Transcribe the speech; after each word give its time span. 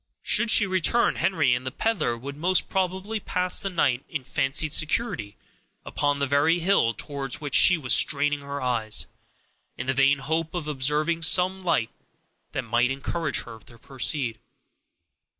Should 0.23 0.49
she 0.49 0.65
return, 0.65 1.17
Henry 1.17 1.53
and 1.53 1.63
the 1.63 1.69
peddler 1.69 2.17
would 2.17 2.35
most 2.35 2.69
probably 2.69 3.19
pass 3.19 3.59
the 3.59 3.69
night 3.69 4.03
in 4.09 4.23
fancied 4.23 4.73
security 4.73 5.37
upon 5.85 6.17
that 6.17 6.25
very 6.27 6.57
hill 6.57 6.91
towards 6.93 7.39
which 7.39 7.53
she 7.53 7.77
was 7.77 7.93
straining 7.93 8.41
her 8.41 8.59
eyes, 8.63 9.05
in 9.77 9.85
the 9.85 9.93
vain 9.93 10.17
hope 10.17 10.55
of 10.55 10.67
observing 10.67 11.21
some 11.21 11.61
light 11.61 11.91
that 12.51 12.63
might 12.63 12.89
encourage 12.89 13.41
her 13.41 13.59
to 13.59 13.77
proceed. 13.77 14.39